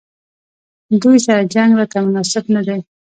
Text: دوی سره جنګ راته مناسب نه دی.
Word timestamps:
دوی 1.01 1.17
سره 1.25 1.41
جنګ 1.53 1.71
راته 1.79 1.97
مناسب 2.05 2.45
نه 2.55 2.61
دی. 2.67 2.79